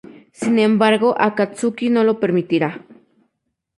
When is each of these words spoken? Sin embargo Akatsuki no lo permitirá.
Sin 0.31 0.57
embargo 0.57 1.13
Akatsuki 1.19 1.91
no 1.91 2.03
lo 2.03 2.19
permitirá. 2.19 2.83